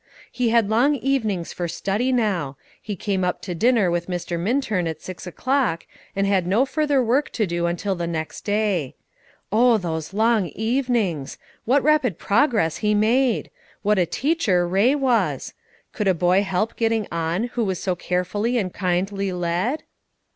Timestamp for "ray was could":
14.67-16.07